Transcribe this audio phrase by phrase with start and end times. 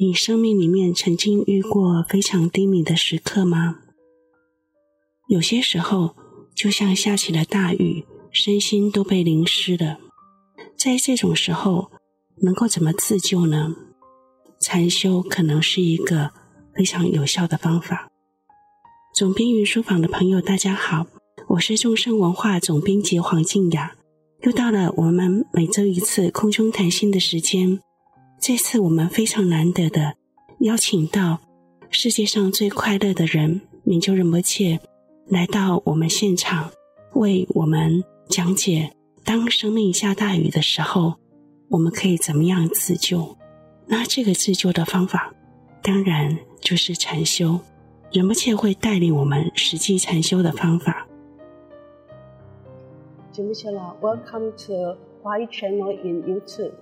[0.00, 3.78] 你生命里面曾经遇过非常低迷的时刻吗？
[5.26, 6.14] 有些时候，
[6.54, 9.98] 就像下起了大雨，身心都被淋湿了。
[10.76, 11.90] 在这种时候，
[12.42, 13.74] 能够怎么自救呢？
[14.60, 16.30] 禅修可能是一个
[16.76, 18.08] 非常有效的方法。
[19.16, 21.08] 总编云书房的朋友，大家好，
[21.48, 23.96] 我是众生文化总编辑黄静雅。
[24.42, 27.80] 又到了我们每周一次空中谈心的时间。
[28.40, 30.14] 这次我们非常难得的
[30.60, 31.40] 邀请到
[31.90, 34.78] 世界上最快乐的人明就仁波切
[35.26, 36.70] 来到我们现场，
[37.14, 38.92] 为我们讲解：
[39.24, 41.14] 当生命下大雨的时候，
[41.68, 43.36] 我们可以怎么样自救？
[43.86, 45.34] 那这个自救的方法，
[45.82, 47.58] 当然就是禅修。
[48.12, 51.06] 仁波切会带领我们实际禅修的方法。
[53.34, 56.72] Welcome to Huai Channel in YouTube.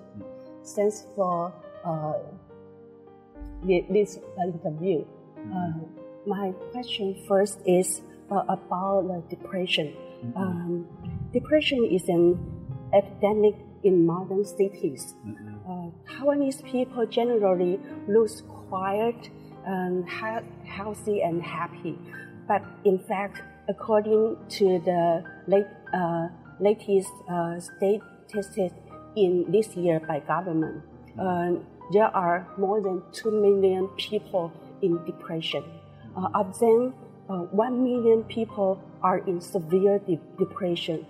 [0.74, 1.52] Thanks for
[1.84, 2.14] uh,
[3.64, 5.04] this interview.
[5.38, 5.72] Uh,
[6.26, 9.94] my question first is uh, about the depression.
[10.24, 10.36] Mm-hmm.
[10.36, 10.86] Um,
[11.32, 12.38] depression is an
[12.92, 15.14] epidemic in modern cities.
[15.24, 15.70] Mm-hmm.
[15.70, 18.30] Uh, Taiwanese people generally look
[18.68, 19.30] quiet,
[19.64, 21.98] and healthy, and happy.
[22.48, 26.28] But in fact, according to the late uh,
[26.60, 28.74] latest uh, statistics
[29.16, 30.82] in this year by government.
[31.18, 31.52] Uh,
[31.92, 35.64] there are more than 2 million people in depression.
[36.16, 36.94] Uh, of them,
[37.28, 41.06] uh, 1 million people are in severe de- depression.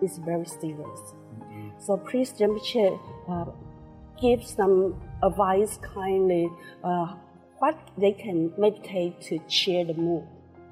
[0.00, 1.00] It's very serious.
[1.78, 2.98] So please, Rinpoche,
[3.28, 3.44] uh,
[4.20, 6.48] give some advice kindly
[6.82, 7.14] uh,
[7.58, 10.24] what they can meditate to cheer the mood.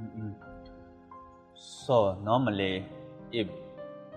[0.03, 0.31] Mm-hmm.
[1.55, 2.87] So normally,
[3.33, 3.49] if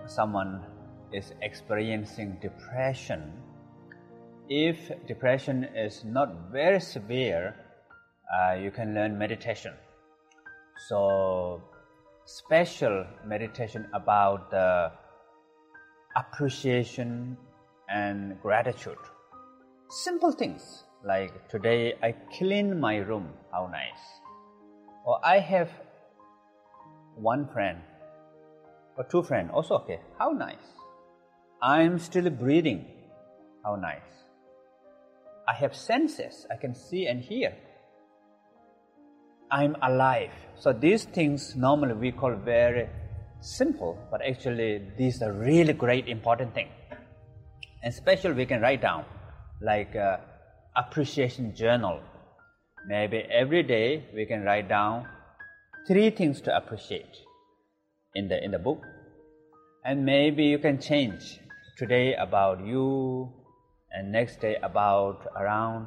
[0.06, 0.64] someone
[1.12, 3.32] is experiencing depression,
[4.48, 7.54] if depression is not very severe,
[8.32, 9.72] uh, you can learn meditation.
[10.88, 11.62] So,
[12.24, 14.92] special meditation about the
[16.16, 17.36] appreciation
[17.88, 18.98] and gratitude.
[19.90, 24.04] Simple things like today I clean my room, how nice.
[25.04, 25.70] Or I have
[27.16, 27.78] one friend
[28.96, 30.00] or two friends, also okay.
[30.18, 30.77] How nice.
[31.62, 32.86] I'm still breathing.
[33.64, 34.00] How nice.
[35.48, 36.46] I have senses.
[36.50, 37.54] I can see and hear.
[39.50, 40.30] I'm alive.
[40.56, 42.88] So these things normally we call very
[43.40, 46.68] simple, but actually these are really great important thing.
[47.82, 49.04] And especially we can write down
[49.60, 50.18] like uh,
[50.76, 52.00] appreciation journal.
[52.86, 55.08] Maybe every day we can write down
[55.88, 57.16] three things to appreciate
[58.14, 58.82] in the in the book
[59.84, 61.40] and maybe you can change
[61.78, 63.32] today about you
[63.92, 65.86] and next day about around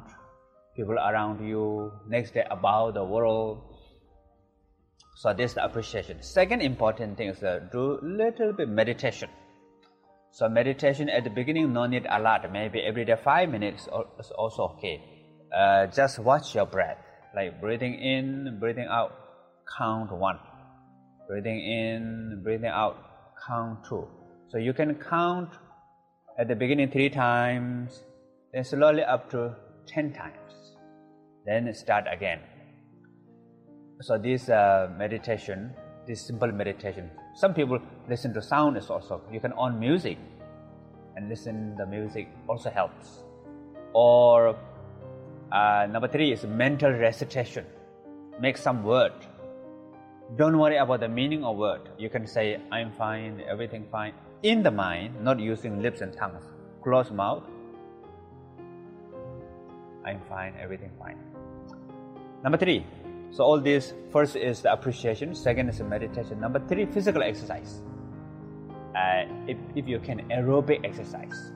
[0.74, 3.60] people around you next day about the world.
[5.16, 6.22] So this is the appreciation.
[6.22, 9.28] Second important thing is to do little bit meditation.
[10.30, 12.50] So meditation at the beginning no need a lot.
[12.50, 13.82] Maybe every day five minutes
[14.18, 15.02] is also okay.
[15.54, 16.98] Uh, just watch your breath.
[17.36, 19.12] Like breathing in breathing out
[19.76, 20.38] count one.
[21.28, 22.96] Breathing in, breathing out,
[23.46, 24.08] count two.
[24.48, 25.50] So you can count
[26.38, 28.04] at the beginning three times,
[28.52, 29.54] then slowly up to
[29.86, 30.76] ten times.
[31.46, 32.40] Then start again.
[34.00, 35.74] So this uh, meditation,
[36.06, 37.10] this simple meditation.
[37.34, 37.78] Some people
[38.08, 39.22] listen to sound is also.
[39.32, 40.18] You can on music,
[41.16, 43.24] and listen the music also helps.
[43.92, 44.56] Or
[45.50, 47.66] uh, number three is mental recitation.
[48.40, 49.12] Make some word
[50.36, 51.90] don't worry about the meaning of word.
[51.98, 54.14] You can say, I'm fine, everything fine.
[54.42, 56.42] In the mind, not using lips and tongues.
[56.82, 57.44] Close mouth.
[60.04, 61.16] I'm fine, everything fine.
[62.42, 62.84] Number three.
[63.30, 66.40] So all this, first is the appreciation, second is the meditation.
[66.40, 67.82] Number three, physical exercise.
[68.96, 71.52] Uh, if, if you can, aerobic exercise.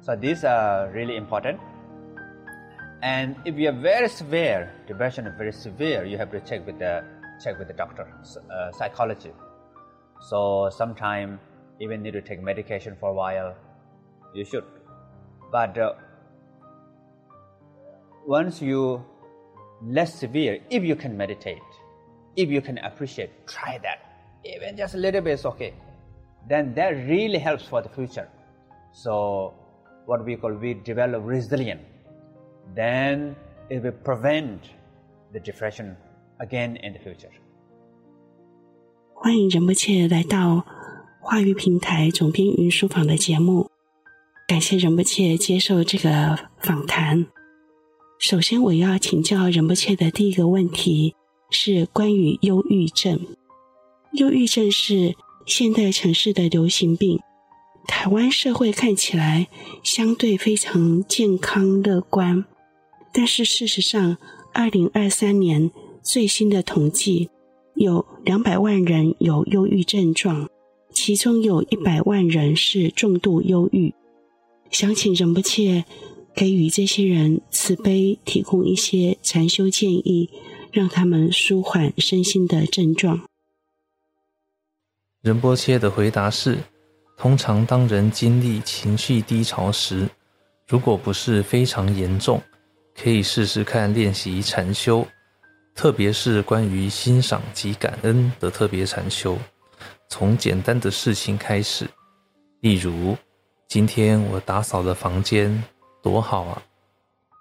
[0.00, 1.60] So these are really important.
[3.02, 6.78] And if you are very severe, depression is very severe, you have to check with
[6.78, 7.04] the
[7.44, 8.08] check with the doctor,
[8.50, 9.32] uh, psychology.
[10.22, 11.38] So sometimes
[11.79, 13.55] even need to take medication for a while.
[14.33, 14.63] You should,
[15.51, 15.93] but uh,
[18.25, 19.03] once you
[19.83, 21.61] less severe, if you can meditate,
[22.35, 23.99] if you can appreciate, try that.
[24.43, 25.73] Even just a little bit is okay.
[26.47, 28.27] Then that really helps for the future.
[28.93, 29.53] So
[30.05, 31.83] what we call we develop resilience.
[32.75, 33.35] Then
[33.69, 34.69] it will prevent
[35.33, 35.97] the depression
[36.39, 37.31] again in the future.
[39.13, 40.65] 欢迎仁波切来到
[41.28, 43.68] 话语平台总编云书房的节目，
[44.46, 47.26] 感谢仁波切接受这个访谈。
[48.16, 51.16] 首先，我要请教仁波切的第一个问题
[51.50, 53.18] 是关于忧郁症。
[54.12, 57.18] 忧郁症是现代城市的流行病。
[57.88, 59.48] 台湾社会看起来
[59.82, 62.44] 相对非常健康乐观，
[63.12, 64.16] 但是事实上，
[64.54, 65.72] 二零二三年
[66.04, 67.30] 最新的统计，
[67.74, 70.48] 有两百万人有忧郁症状，
[70.96, 73.92] 其中有一百万人是重度忧郁。
[74.70, 75.84] 想请仁波切
[76.34, 80.30] 给予这些人慈悲，提供一些禅修建议，
[80.72, 83.20] 让他们舒缓身心的症状。
[85.20, 86.56] 仁波切的回答是。
[87.18, 90.08] 通常，当人经历情绪低潮时，
[90.66, 92.42] 如果不是非常严重，
[92.94, 95.06] 可以试试看练习禅修，
[95.74, 99.38] 特别是关于欣赏及感恩的特别禅修。
[100.08, 101.88] 从简单的事情开始，
[102.60, 103.16] 例如
[103.68, 105.62] 今天我打扫了房间，
[106.02, 106.62] 多好啊！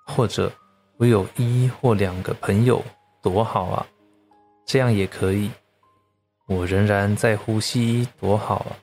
[0.06, 0.52] 或者
[0.98, 2.84] 我有一或两个朋友，
[3.22, 3.86] 多好啊！
[4.66, 5.50] 这样也可以。
[6.48, 8.78] 我仍然在呼吸，多好啊！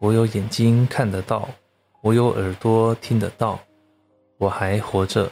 [0.00, 1.48] 我有眼睛看得到，
[2.02, 3.58] 我有耳朵听得到，
[4.38, 5.30] 我还活着。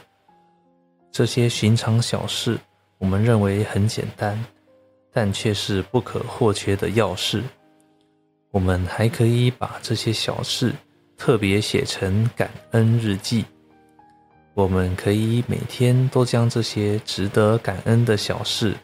[1.11, 2.57] 这些寻常小事，
[2.97, 4.43] 我们认为很简单，
[5.13, 7.43] 但却是不可或缺的要事。
[8.51, 10.73] 我们还可以把这些小事
[11.15, 13.45] 特别写成感恩日记。
[14.53, 18.75] 我们可以每天都将这些值得感恩的小事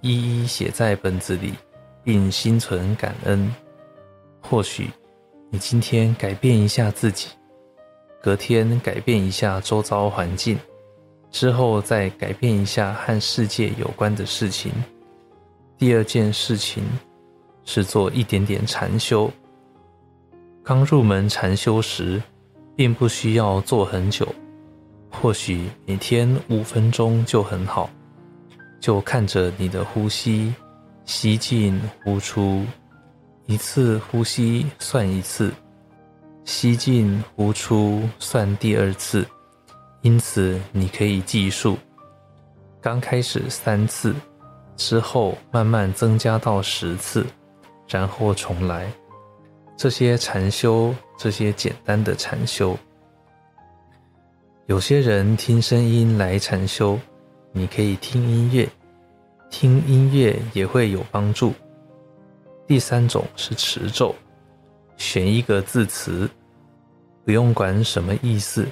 [0.00, 1.54] 一一写在本子里，
[2.02, 3.54] 并心存感恩。
[4.40, 4.90] 或许。
[5.52, 7.26] 你今天改变一下自己，
[8.22, 10.56] 隔天改变一下周遭环境，
[11.32, 14.70] 之后再改变一下和世界有关的事情。
[15.80, 16.84] 第二件事情
[17.64, 19.30] 是做一点点禅修。
[20.62, 22.22] 刚入门禅修时，
[22.76, 24.28] 并不需要做很久，
[25.10, 27.88] 或许每天五分钟就很好。
[28.78, 30.54] 就看着你的呼吸，
[31.06, 32.62] 吸进呼出。
[33.46, 35.50] 一次呼吸算一次，
[36.44, 39.26] 吸进呼出算第二次，
[40.02, 41.78] 因此你可以计数。
[42.82, 44.14] 刚开始三次，
[44.80, 47.26] 之后慢慢增加到十次，
[47.86, 48.90] 然后重来。
[49.76, 52.74] 这些禅修，这些简单的禅修，
[54.68, 56.98] 有些人听声音来禅修，
[57.52, 58.66] 你可以听音乐，
[59.50, 61.52] 听音乐也会有帮助。
[62.66, 64.14] 第三种是持咒，
[64.96, 66.26] 选一个字词，
[67.22, 68.66] 不用管什么意思，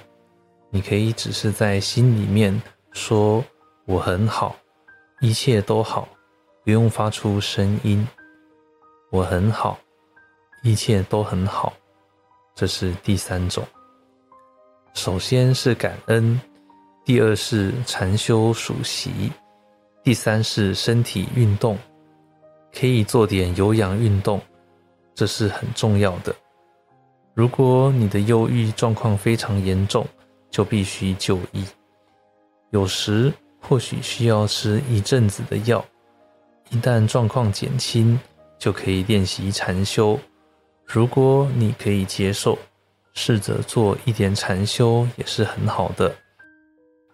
[0.71, 2.59] 你可以只是在心里面
[2.93, 3.45] 说
[3.85, 4.57] “我很好，
[5.21, 6.09] 一切都好”，
[6.65, 8.07] 不用发出声音。
[9.11, 9.79] 我很好，
[10.63, 11.73] 一切都很好，
[12.55, 13.65] 这是第三种。
[14.95, 16.41] 首先是感恩，
[17.05, 19.33] 第二是禅修数息，
[20.03, 21.79] 第三是身体运动。
[22.71, 24.41] 可以做点有氧运动，
[25.15, 26.35] 这是很重要的。
[27.35, 30.07] 如果你的忧郁状况非常严重，
[30.51, 31.65] 就必须就医。
[32.71, 35.85] 有时或许需要吃一阵子的药，
[36.71, 38.19] 一旦状况减轻，
[38.59, 40.19] 就可以练习禅修。
[40.85, 42.59] 如果你可以接受，
[43.15, 46.15] 试着做一点禅修也是很好的。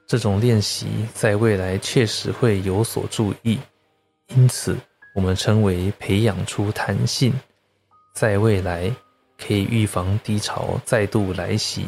[0.06, 3.58] 这种练习在未来确实会有所注意，
[4.34, 4.76] 因此。
[5.14, 7.32] 我们称为培养出弹性，
[8.16, 8.92] 在未来
[9.38, 11.86] 可以预防低潮再度来袭。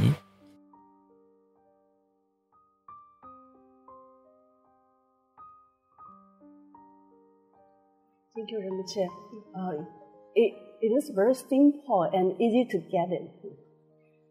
[8.36, 8.90] Thank you very much.
[9.58, 9.84] Uh,
[10.34, 10.52] it,
[10.82, 13.30] it is very simple and easy to get it.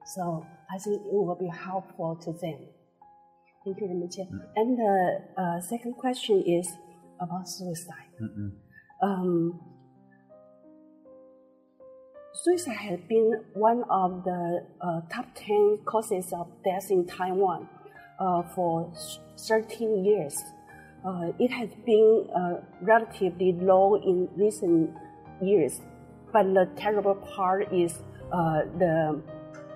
[0.06, 2.68] So I think it will be helpful to them.
[3.66, 4.16] Thank you very much.
[4.56, 6.72] And the uh, second question is
[7.20, 8.14] about suicide.
[9.02, 9.60] Um,
[12.36, 17.68] suicide has been one of the uh, top 10 causes of death in Taiwan
[18.20, 18.94] uh, for
[19.48, 20.38] 13 years.
[21.06, 24.90] Uh, it has been uh, relatively low in recent
[25.42, 25.82] years,
[26.34, 28.00] but the terrible part is
[28.34, 29.22] uh, the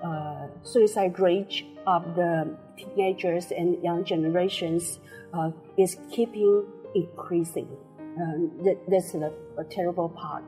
[0.02, 4.98] uh, suicide rate of the teenagers and young generations
[5.76, 7.68] is keeping increasing.
[8.20, 10.44] Um, that, that's the a terrible part.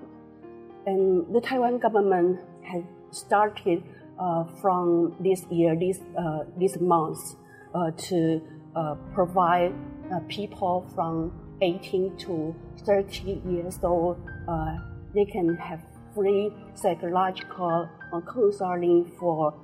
[0.86, 3.84] And the Taiwan government has started
[4.18, 7.36] uh, from this year, this, uh, this month,
[7.74, 8.42] uh, to
[8.74, 9.72] uh, provide
[10.12, 14.78] uh, people from 18 to 30 years old, uh,
[15.14, 15.80] they can have
[16.14, 17.88] free psychological
[18.32, 19.54] counseling for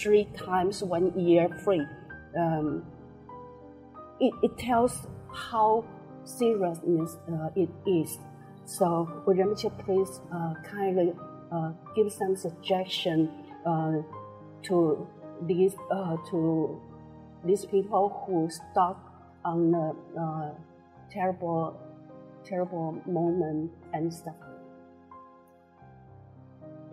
[0.00, 1.86] three times one year free.
[2.38, 2.84] Um,
[4.20, 5.84] it, it tells how
[6.24, 8.18] seriousness uh, it is.
[8.64, 11.12] So would you please uh, kindly
[11.52, 13.30] uh, give some suggestion
[13.64, 14.02] uh,
[14.64, 15.06] to
[15.42, 16.80] these uh, to
[17.46, 18.98] these people who stuck
[19.44, 20.50] on the uh,
[21.10, 21.78] terrible
[22.44, 24.34] terrible moment and stuff.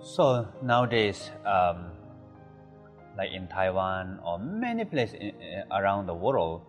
[0.01, 1.91] So nowadays, um,
[3.17, 6.61] like in Taiwan or many places in, in, around the world,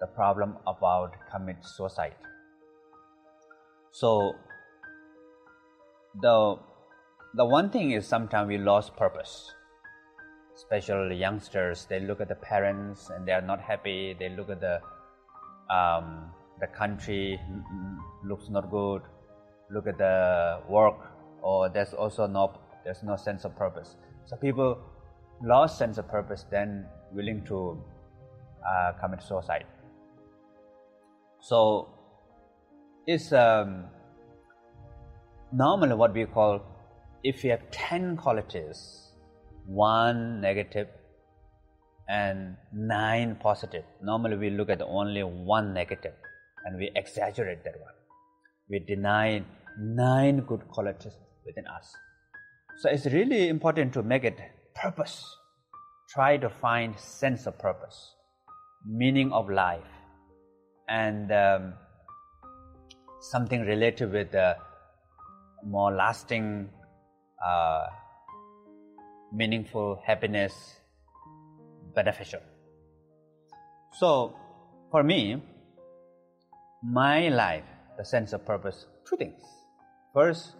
[0.00, 2.14] the problem about commit suicide.
[3.90, 4.34] So
[6.20, 6.58] the
[7.34, 9.52] the one thing is sometimes we lost purpose.
[10.54, 14.16] Especially youngsters, they look at the parents and they are not happy.
[14.18, 14.80] They look at the
[15.74, 16.30] um,
[16.60, 17.40] the country
[18.24, 19.02] looks not good.
[19.70, 20.98] Look at the work,
[21.42, 23.96] or there's also no there's no sense of purpose.
[24.26, 24.78] So people
[25.42, 27.82] lost sense of purpose, then willing to
[28.66, 29.66] uh, commit suicide.
[31.40, 31.88] So
[33.06, 33.84] it's um,
[35.52, 36.62] normally what we call
[37.24, 39.03] if you have 10 qualities,
[39.66, 40.88] one negative
[42.08, 46.12] and nine positive, normally we look at only one negative
[46.64, 47.92] and we exaggerate that one.
[48.68, 49.44] We deny
[49.78, 51.12] nine good qualities
[51.46, 51.94] within us.
[52.78, 54.38] So it's really important to make it
[54.74, 55.24] purpose.
[56.10, 58.14] Try to find sense of purpose,
[58.86, 59.82] meaning of life,
[60.88, 61.74] and um,
[63.20, 64.56] something related with the
[65.64, 66.68] more lasting
[67.44, 67.86] uh,
[69.34, 70.76] meaningful happiness
[71.94, 72.40] beneficial.
[73.92, 74.36] So,
[74.90, 75.42] for me,
[76.82, 77.64] my life,
[77.98, 79.42] the sense of purpose, two things.
[80.12, 80.54] First,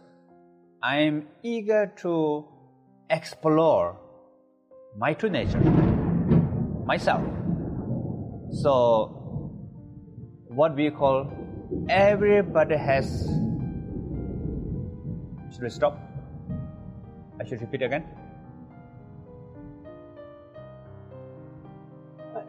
[0.82, 2.46] I am eager to
[3.10, 3.96] explore
[4.96, 5.60] my true nature,
[6.84, 7.22] myself.
[8.50, 9.24] So,
[10.48, 11.30] what we call
[11.88, 13.26] everybody has.
[15.52, 15.98] Should we stop?
[17.40, 18.04] I should repeat again.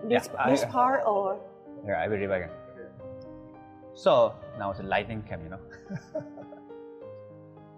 [0.09, 1.39] This Yeah, this part or
[1.87, 2.49] Yeah, I will repeat again.
[3.93, 5.59] So now it's a lightning came, you know.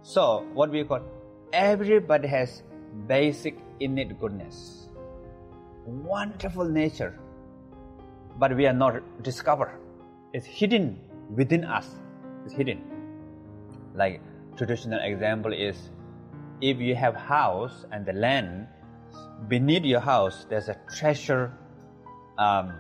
[0.02, 1.02] so what we call
[1.54, 2.64] everybody has
[3.08, 4.90] basic innate goodness,
[5.86, 7.18] wonderful nature,
[8.40, 9.78] but we are not discover.
[10.34, 11.00] It's hidden
[11.36, 11.88] within us.
[12.46, 12.82] It's hidden.
[13.94, 14.22] Like
[14.56, 15.78] traditional example is
[16.62, 18.68] if you have house and the land
[19.48, 21.54] beneath your house there's a treasure
[22.38, 22.74] um,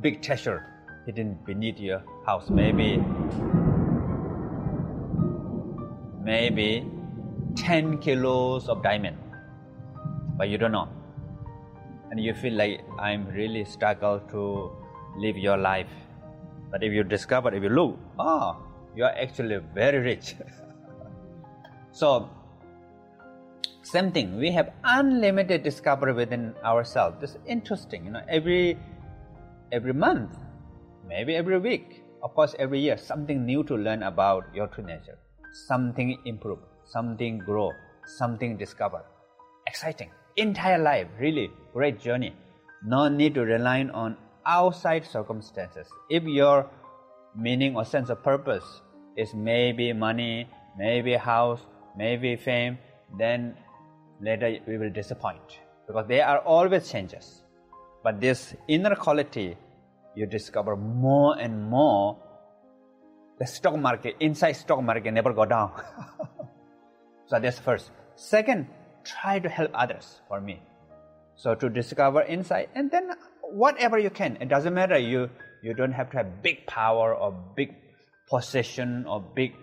[0.00, 0.66] big treasure
[1.06, 2.50] hidden beneath your house.
[2.50, 3.02] Maybe
[6.22, 6.86] maybe
[7.56, 9.16] 10 kilos of diamond.
[10.36, 10.88] But you don't know.
[12.10, 14.70] And you feel like i'm really struggle to
[15.16, 15.90] live your life.
[16.70, 18.56] But if you discover if you look oh
[18.96, 20.34] you are actually very rich.
[21.94, 22.30] So
[23.82, 27.16] same thing we have unlimited discovery within ourselves.
[27.20, 28.78] This is interesting you know every
[29.72, 30.36] every month
[31.06, 35.18] maybe every week of course every year something new to learn about your true nature.
[35.66, 37.72] Something improve something grow
[38.06, 39.02] something discover.
[39.66, 40.10] Exciting.
[40.36, 42.34] Entire life really great journey.
[42.84, 45.86] No need to rely on outside circumstances.
[46.10, 46.68] If your
[47.34, 48.82] meaning or sense of purpose
[49.16, 51.60] is maybe money maybe house
[51.96, 52.78] maybe fame
[53.18, 53.54] then
[54.20, 55.60] later we will disappoint.
[55.86, 57.42] Because there are always changes.
[58.02, 59.56] But this inner quality
[60.14, 62.18] you discover more and more.
[63.38, 65.72] The stock market inside stock market never go down.
[67.32, 67.90] So that's first.
[68.14, 68.66] Second
[69.04, 70.60] try to help others for me.
[71.34, 74.36] So to discover insight and then whatever you can.
[74.36, 74.98] It doesn't matter.
[74.98, 75.30] You
[75.62, 77.74] you don't have to have big power or big
[78.28, 79.54] possession or big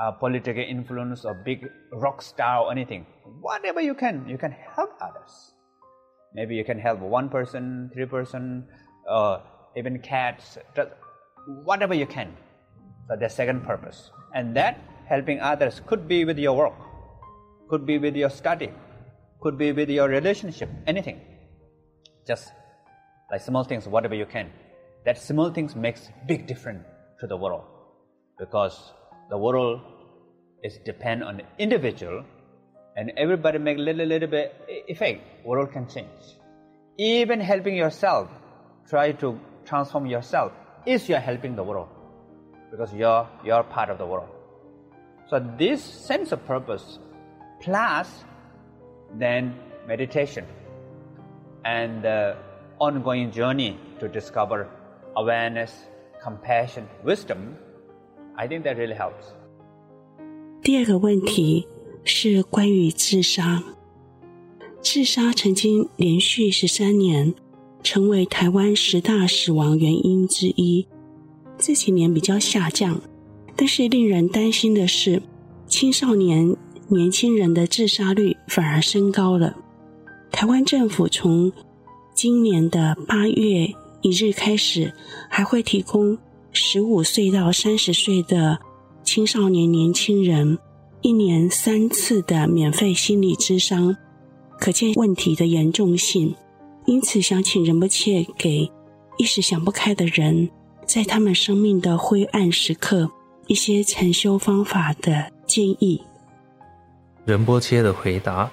[0.00, 3.06] uh, political influence or big rock star or anything.
[3.40, 5.52] Whatever you can you can help others.
[6.34, 8.66] Maybe you can help one person three person
[9.08, 9.40] uh,
[9.76, 10.58] even cats
[11.64, 12.36] whatever you can
[13.08, 14.10] so the second purpose.
[14.34, 16.74] And that helping others could be with your work
[17.68, 18.70] could be with your study
[19.40, 21.20] could be with your relationship anything.
[22.26, 22.52] Just
[23.30, 24.50] like small things whatever you can.
[25.04, 26.84] That small things makes big difference
[27.20, 27.64] to the world.
[28.38, 28.92] Because
[29.30, 29.80] the world
[30.62, 32.24] is depend on the individual
[32.96, 34.54] and everybody make little little bit
[34.88, 36.34] effect world can change
[36.98, 38.28] even helping yourself
[38.88, 40.52] try to transform yourself
[40.86, 41.88] is you're helping the world
[42.70, 44.28] because you're you're part of the world
[45.28, 46.98] so this sense of purpose
[47.60, 48.24] plus
[49.18, 49.54] then
[49.86, 50.44] meditation
[51.64, 52.34] and uh,
[52.78, 54.68] ongoing journey to discover
[55.16, 55.72] awareness,
[56.22, 57.56] compassion, wisdom,
[58.36, 59.32] I think that really helps.
[60.62, 61.66] 第二个问题
[62.04, 63.62] 是关于自杀。
[64.82, 67.34] 自杀曾经连续十三年
[67.82, 70.86] 成为台湾十大死亡原因之一，
[71.56, 73.00] 这几年比较下降，
[73.56, 75.22] 但是令人担心的是，
[75.66, 76.54] 青少年
[76.88, 79.56] 年轻人的自杀率反而升高了。
[80.30, 81.50] 台湾政府从
[82.14, 84.92] 今年的八月一日开始，
[85.30, 86.18] 还会提供
[86.52, 88.58] 十五岁到三十岁的
[89.12, 90.56] 青少年年轻人
[91.00, 93.96] 一年三次的免费心理咨商，
[94.56, 96.32] 可见问题的严重性。
[96.86, 98.70] 因此，想请仁波切给
[99.18, 100.48] 一时想不开的人，
[100.86, 103.10] 在他们生命的灰暗时刻，
[103.48, 106.00] 一些禅修方法的建议。
[107.24, 108.48] 仁波切的回答：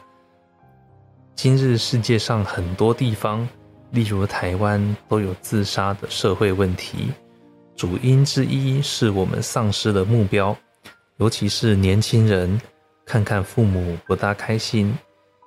[1.36, 3.48] 今日世界上很多地方。
[3.92, 7.10] 例如台湾都有自杀的社会问题，
[7.77, 10.57] 主因之一是我们丧失了目标，
[11.17, 12.60] 尤其是年轻人，
[13.05, 14.98] 看看父母不大开心，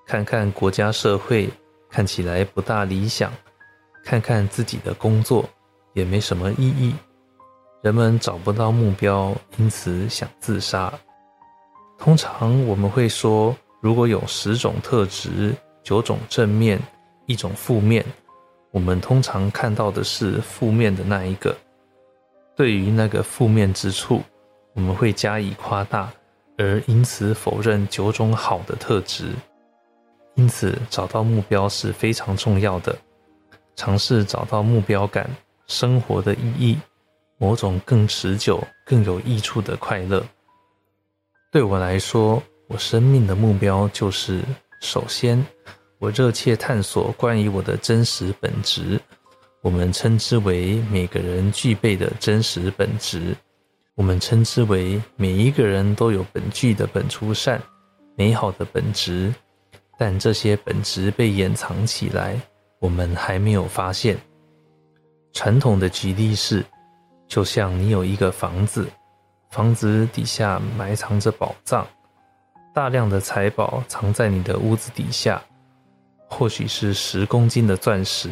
[0.06, 1.50] 看看国家社会
[1.90, 3.32] 看起来不大理想，
[4.04, 5.44] 看看自己的工作
[5.92, 6.94] 也没什么意义，
[7.82, 10.92] 人们找不到目标，因此想自杀。
[11.99, 16.80] 通常我们会说，如果有十种特质，九种正面，
[17.26, 18.06] 一种负面。
[18.70, 21.56] 我们通常看到的是负面的那一个，
[22.61, 24.21] 对于那个负面之处，
[24.75, 26.12] 我们会加以夸大，
[26.59, 29.31] 而因此否认九种好的特质。
[30.35, 32.95] 因此，找到目标是非常重要的。
[33.76, 35.26] 尝试找到目标感、
[35.69, 36.79] 生活的意义，
[37.38, 40.23] 某种更持久、更有益处的快乐。
[41.50, 44.43] 对我来说，我生命的目标就是：
[44.83, 45.43] 首先。
[45.99, 49.00] 我热切探索关于我的真实本质，
[49.62, 53.37] 我们称之为每个人具备的真实本质。
[53.94, 57.61] 我们称之为每一个人都有本具的本初善、
[58.16, 59.35] 美好的本质，
[59.99, 62.40] 但这些本质被掩藏起来，
[62.79, 64.16] 我们还没有发现。
[65.35, 66.64] 传统的举例是，
[67.29, 68.88] 就像你有一个房子，
[69.51, 71.87] 房子底下埋藏着宝藏，
[72.75, 75.42] 大量的财宝藏在你的屋子底下。
[76.31, 78.31] 或许是十公斤的钻石，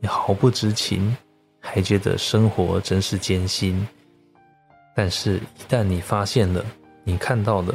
[0.00, 1.16] 你毫不知情，
[1.60, 3.86] 还觉得生活真是艰辛。
[4.94, 6.64] 但是，一旦你发现了，
[7.04, 7.74] 你看到了，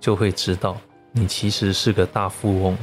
[0.00, 0.76] 就会知道
[1.12, 2.76] 你其实是个大富翁。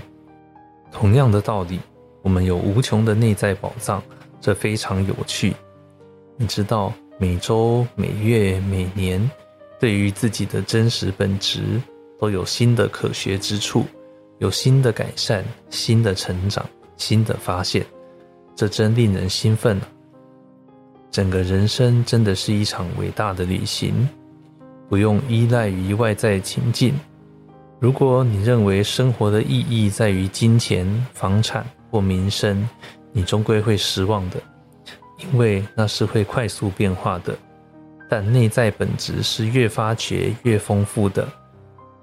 [0.92, 1.80] 同样的道理，
[2.22, 4.04] 我们有无穷的内在宝藏，
[4.40, 5.54] 这非常有趣。
[6.38, 9.30] 你知道，每周、每月、每年，
[9.80, 11.82] 对于自己的真实本质，
[12.20, 13.86] 都有新的可学之处。
[14.40, 16.68] 有新的改善、新的成长、
[16.98, 17.86] 新的发现，
[18.62, 19.88] 这真令人兴奋啊！
[21.10, 24.08] 整个人生真的是一场伟大的旅行，
[24.88, 26.94] 不用依赖于外在情境。
[27.80, 32.70] 如果你认为生活的意义在于金钱、房产或名声，
[33.12, 34.40] 你终归会失望的，
[35.18, 37.36] 因为那是会快速变化的。
[38.08, 41.28] 但内在本质是越发掘越丰富的。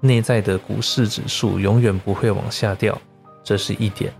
[0.01, 2.99] 内在的股市指数永远不会往下掉，
[3.45, 4.11] 这是一点。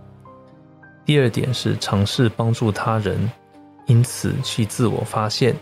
[1.10, 3.28] 第二点是尝试帮助他人，
[3.86, 5.52] 因此去自我发现。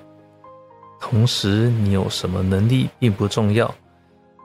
[1.01, 3.75] 同时，你有什么能力并不重要，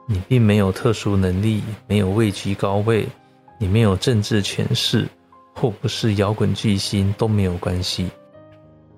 [0.08, 3.06] 你并没有特殊能力，没有位居高位，
[3.58, 5.06] 你没有政治权势，
[5.54, 8.10] 或不是摇滚巨星都没有关系。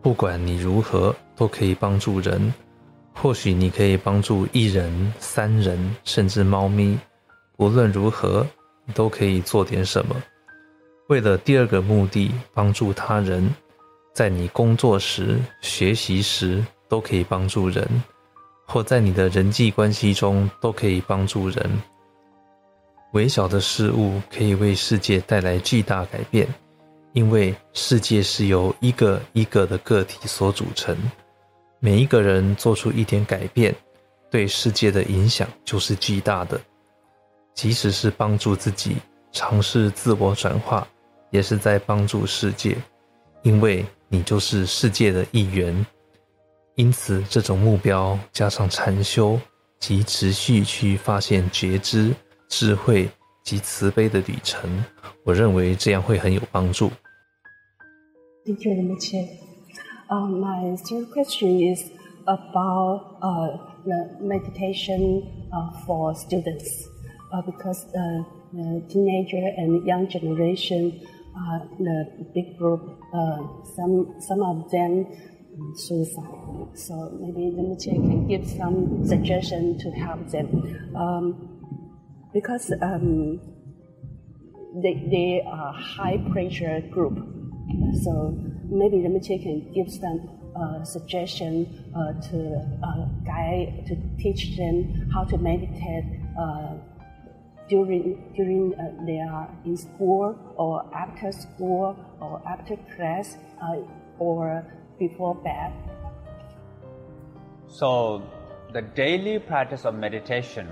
[0.03, 2.53] 不管你如何，都可以帮助人。
[3.15, 6.99] 或许你可以帮助一人、三人，甚至猫咪。
[7.57, 8.45] 无论如何，
[8.85, 10.15] 你都可以做点什么。
[11.07, 13.53] 为了第二个目的，帮助他人，
[14.11, 17.87] 在你工作时、学习时都可以帮助人，
[18.65, 21.81] 或在你的人际关系中都可以帮助人。
[23.13, 26.47] 微小的事物可以为世界带来巨大改变，
[27.13, 30.97] 因为世界是由一个一个的个体所组成。
[31.79, 33.73] 每一个人做出一点改变，
[34.31, 36.59] 对世界的影响就是巨大的。
[37.53, 38.97] 即使是帮助自己
[39.31, 40.85] 尝试自我转化，
[41.34, 42.76] 也是在帮助世界，
[43.42, 45.86] 因为你就是世界的一员。
[46.76, 49.38] 因此，这种目标加上禅修
[49.78, 52.14] 及持续去发现觉知、
[52.48, 53.08] 智慧
[53.44, 54.82] 及慈悲的旅程，
[55.24, 56.90] 我认为这样会很有帮助。
[58.46, 59.28] 谢谢你们，切。
[60.08, 61.90] Uh, my third question is
[62.24, 66.88] about uh, the meditation uh, for students,
[67.32, 70.92] uh, because uh, the teenager and young generation
[71.79, 72.81] the big group,
[73.13, 73.39] uh,
[73.75, 75.05] some some of them
[75.75, 76.67] suicide.
[76.75, 80.95] So maybe the Rinpoche can give some suggestion to help them.
[80.95, 81.55] Um,
[82.33, 83.39] because um,
[84.81, 87.17] they, they are high pressure group.
[88.03, 88.37] So
[88.69, 92.37] maybe the Rinpoche can give some uh, suggestion uh, to
[92.83, 96.05] uh, guide, to teach them how to meditate
[96.39, 96.75] uh,
[97.69, 103.77] during during uh, they are in school or after school or after class uh,
[104.19, 104.65] or
[104.99, 105.73] before bed.
[107.67, 108.21] So,
[108.71, 110.67] the daily practice of meditation,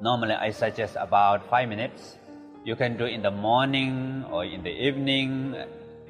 [0.00, 2.16] normally I suggest about five minutes.
[2.64, 5.56] You can do in the morning or in the evening,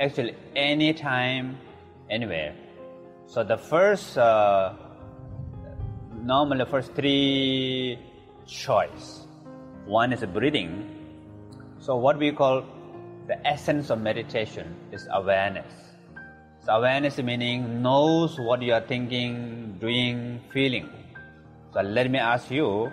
[0.01, 1.57] actually any time,
[2.11, 2.55] anywhere.
[3.27, 4.75] So the first, uh,
[6.23, 7.99] normally first three
[8.47, 9.28] choice.
[9.89, 10.85] One is breathing.
[11.81, 12.63] So what we call
[13.27, 15.73] the essence of meditation is awareness.
[16.67, 20.91] So awareness meaning knows what you are thinking, doing, feeling.
[21.73, 22.93] So let me ask you,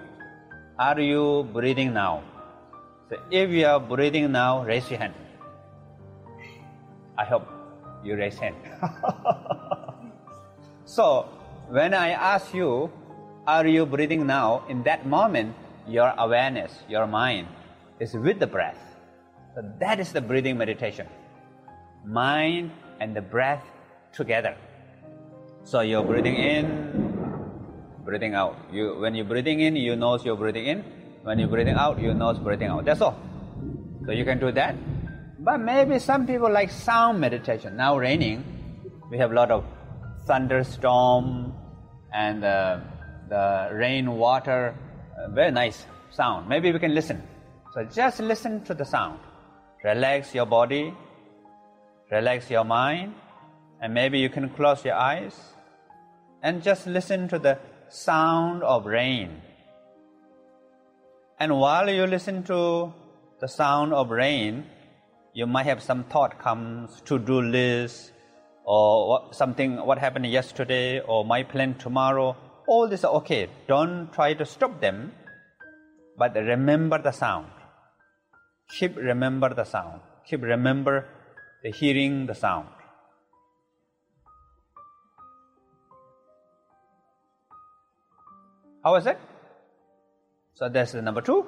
[0.79, 2.23] are you breathing now?
[3.09, 5.15] So if you are breathing now, raise your hand.
[7.17, 7.45] I hope
[8.05, 8.55] you raise hand.
[10.85, 11.27] so
[11.67, 12.89] when I ask you,
[13.45, 14.63] are you breathing now?
[14.69, 15.55] In that moment,
[15.87, 17.47] your awareness, your mind
[17.99, 18.77] is with the breath.
[19.55, 21.07] So that is the breathing meditation.
[22.05, 23.63] Mind and the breath
[24.13, 24.55] together.
[25.63, 27.15] So you're breathing in,
[28.03, 28.55] breathing out.
[28.71, 30.83] You, when you're breathing in, you know you're breathing in.
[31.23, 32.85] When you're breathing out, you know breathing out.
[32.85, 33.19] That's all.
[34.05, 34.75] So you can do that.
[35.39, 37.75] But maybe some people like sound meditation.
[37.75, 38.43] Now raining,
[39.09, 39.65] we have a lot of
[40.25, 41.53] thunderstorm
[42.13, 42.79] and uh,
[43.29, 44.75] the rain water,
[45.29, 46.47] very nice sound.
[46.47, 47.21] Maybe we can listen.
[47.73, 49.19] So just listen to the sound.
[49.83, 50.93] Relax your body,
[52.11, 53.13] relax your mind,
[53.81, 55.35] and maybe you can close your eyes
[56.41, 59.41] and just listen to the sound of rain.
[61.39, 62.93] And while you listen to
[63.41, 64.65] the sound of rain,
[65.33, 68.13] you might have some thought comes to do list
[68.63, 72.35] or what, something what happened yesterday or my plan tomorrow.
[72.67, 73.47] All this okay.
[73.67, 75.11] Don't try to stop them,
[76.17, 77.47] but remember the sound.
[78.79, 80.01] Keep remember the sound.
[80.27, 81.05] Keep remember
[81.63, 82.67] the hearing the sound.
[88.83, 89.19] How is it?
[90.53, 91.47] So that's the number two.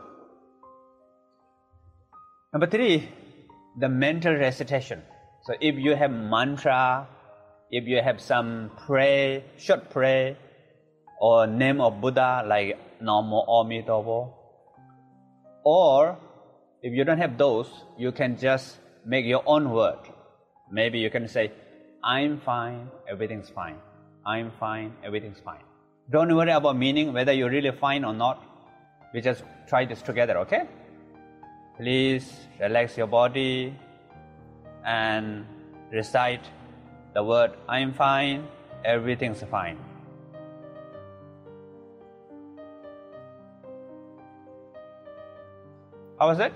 [2.51, 3.09] Number three,
[3.79, 5.03] the mental recitation.
[5.43, 7.07] So if you have mantra,
[7.69, 10.37] if you have some pray, short pray,
[11.19, 14.33] or name of Buddha like Namo Amitobo,
[15.63, 16.17] or
[16.81, 19.99] if you don't have those, you can just make your own word.
[20.71, 21.51] Maybe you can say,
[22.03, 23.77] I'm fine, everything's fine.
[24.25, 25.63] I'm fine, everything's fine.
[26.09, 28.43] Don't worry about meaning, whether you're really fine or not.
[29.13, 30.67] We just try this together, okay?
[31.77, 33.73] Please relax your body
[34.85, 35.45] and
[35.91, 36.45] recite
[37.13, 38.47] the word I'm fine,
[38.85, 39.77] everything's fine.
[46.19, 46.51] How was it?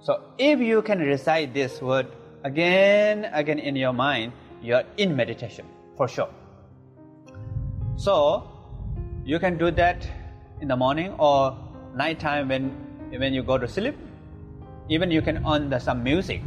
[0.00, 2.06] So if you can recite this word
[2.42, 5.66] again, again in your mind, you're in meditation
[5.96, 6.30] for sure.
[7.96, 8.50] So
[9.24, 10.08] you can do that
[10.62, 11.56] in the morning or
[11.94, 12.70] nighttime when
[13.10, 13.96] when you go to sleep.
[14.88, 16.40] Even you can on the some music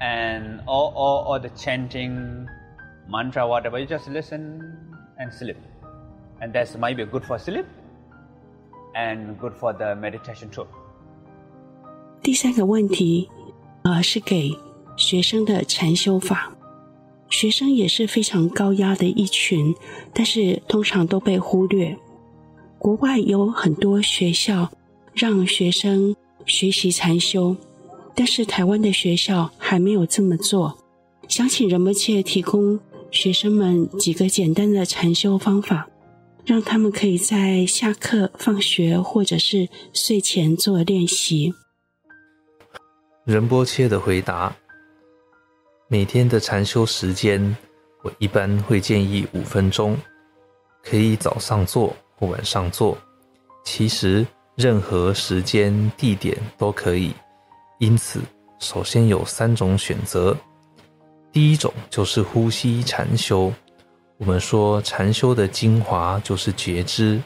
[0.00, 2.48] and or, or, or the chanting
[3.08, 5.56] mantra whatever you just listen and sleep
[6.40, 7.64] and that's might be good for sleep
[8.96, 10.66] and good for the meditation too
[12.22, 13.28] 第三个问题，
[13.82, 14.50] 呃，是给
[14.96, 16.52] 学生的禅修法。
[17.28, 19.74] 学生也是非常高压的一群，
[20.12, 21.96] 但是通常都被忽略。
[22.78, 24.70] 国外有很多学校
[25.12, 26.14] 让学生
[26.46, 27.56] 学习禅修，
[28.14, 30.78] 但是台湾的学校还没有这么做。
[31.28, 32.78] 想请仁波切提供
[33.10, 35.88] 学生们几个简单的禅修方法，
[36.46, 41.52] 让他们可以在下课、放学或者是睡前做练习。
[43.24, 44.54] 仁波切的回答：
[45.88, 47.56] 每天的禅修时间，
[48.04, 49.98] 我一般会建议五分钟，
[50.84, 52.96] 可以早上做或晚上做。
[53.64, 57.12] 其实任何时间、地点都可以。
[57.80, 58.20] 因此，
[58.60, 60.36] 首先有三种选择。
[61.32, 63.52] 第一种就是呼吸禅修。
[64.18, 67.20] 我们说禅修的精华就是觉知，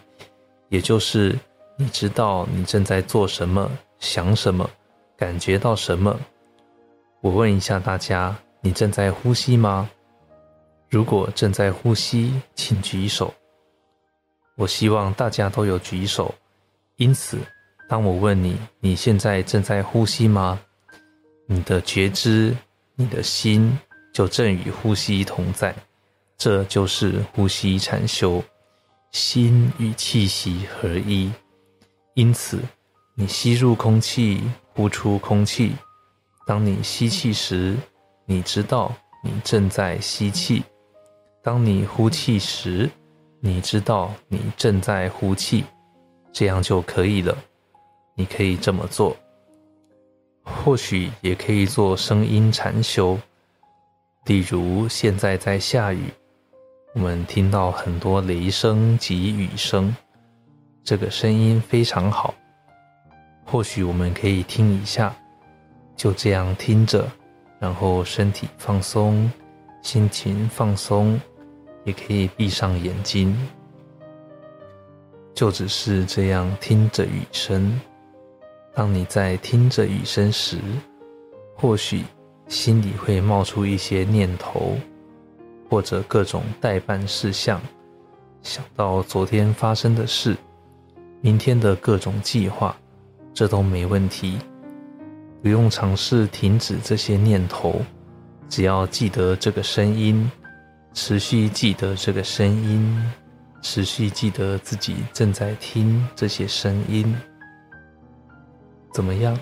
[0.70, 1.38] 也就是
[1.76, 4.68] 你知道你正在做什么、想什么。
[5.16, 6.18] 感觉到什么？
[7.20, 9.88] 我问一下大家，你正在呼吸吗？
[10.88, 13.32] 如果正在呼吸，请举手。
[14.56, 16.34] 我希望大家都有举手。
[16.96, 17.38] 因此，
[17.88, 20.58] 当我问你你现在正在呼吸吗？
[21.46, 22.56] 你的觉知，
[22.96, 23.78] 你的心
[24.12, 25.74] 就正与呼吸同在。
[26.40, 28.42] 这就是呼吸禅修，
[29.12, 31.30] 心与气息合一。
[32.14, 32.58] 因此，
[33.14, 34.40] 你吸入空气，
[34.74, 35.72] 呼出空气。
[36.46, 37.76] 当你吸气时，
[38.24, 38.90] 你知道
[39.22, 40.62] 你正在吸气；
[41.42, 42.90] 当你呼气时，
[43.40, 45.66] 你知道你正在呼气。
[46.32, 47.36] 这样就可以了。
[48.14, 49.14] 你可以这么做，
[50.42, 53.18] 或许也可以做声音禅修。
[54.24, 56.04] 例如，现在在下雨，
[56.92, 59.94] 我们听到很多雷声及雨声，
[60.82, 62.34] 这个声音非常好。
[63.44, 65.14] 或许我们可以听一下。
[65.96, 67.06] 就这样听着，
[67.60, 69.30] 然后身体放松，
[69.82, 71.20] 心情放松，
[71.84, 73.36] 也可以闭上眼睛，
[75.32, 77.78] 就只是这样听着雨声。
[78.74, 80.58] 当你在听着雨声时，
[81.54, 82.02] 或许
[82.48, 84.76] 心里会冒出一些念头，
[85.70, 87.60] 或者各种代办事项，
[88.42, 90.36] 想到昨天发生的事，
[91.20, 92.76] 明天的各种计划，
[93.32, 94.36] 这都没问题。
[95.40, 97.80] 不用尝试停止这些念头，
[98.48, 100.28] 只要记得这个声音，
[100.92, 103.12] 持续记得这个声音，
[103.62, 107.16] 持续记得自己正在听这些声音，
[108.92, 109.38] 怎么样？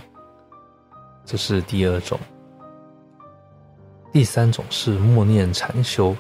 [1.25, 2.21] 这是第二种。
[4.19, 6.13] 第三种是默念禅修。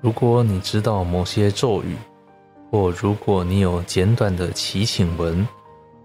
[0.00, 1.94] 如果你知道某些咒语，
[2.70, 5.46] 或如果你有简短的祈请文，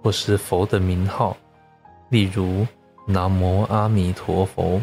[0.01, 1.38] 或是佛的名号，
[2.09, 2.67] 例如。
[3.07, 4.81] 南无阿弥陀佛。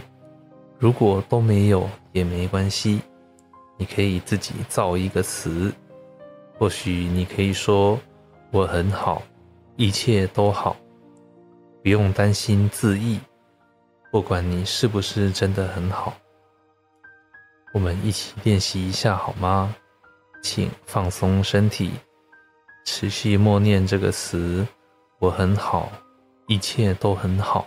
[0.78, 3.02] 如果都没有也没关系，
[3.76, 5.70] 你可以自己造一个词。
[6.58, 7.98] 或许你可以说
[8.50, 9.22] ：“我很好，
[9.76, 10.74] 一切都好。”
[11.84, 13.20] 不用担心自意，
[14.10, 16.14] 不管你是不是真的很好。
[17.72, 19.74] 我们一起练习一下好吗？
[20.42, 21.92] 请放松身体，
[22.84, 24.66] 持续默念这个词
[25.20, 25.92] ：“我很好，
[26.48, 27.66] 一切都很好。”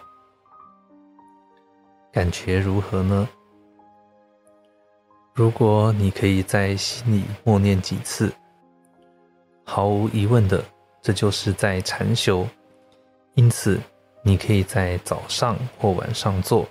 [2.12, 3.30] 感觉如何呢？
[5.34, 8.32] 如果你可以在心里默念几次，
[9.63, 10.63] 毫无疑问的，
[11.02, 12.46] 这就是在禅修。
[13.36, 13.80] 因此，
[14.24, 16.68] 你可以在早上或晚上做。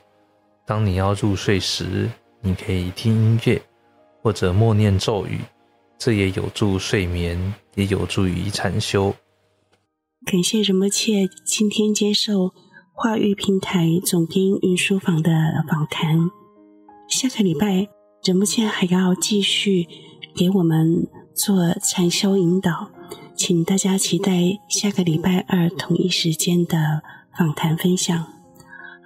[0.64, 2.09] 当你要入睡时，
[2.42, 3.62] 你可以听音乐
[4.20, 5.40] 或者默念咒语，
[5.96, 9.14] 这也有助睡眠，也有助于禅修。
[10.26, 12.52] 感谢仁波切今天接受。
[12.94, 15.33] 化育平台总编云书房的
[15.66, 16.31] 访谈。
[17.09, 17.88] 下个礼拜，
[18.22, 19.88] 仁波切还要继续
[20.37, 22.90] 给我们做禅修引导，
[23.35, 27.02] 请大家期待下个礼拜二同一时间的
[27.37, 28.26] 访谈分享。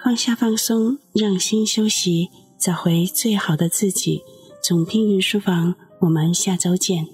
[0.03, 4.23] 放下放松，让心休息，找回最好的自己。
[4.63, 7.07] 总听云书房，我们下周见。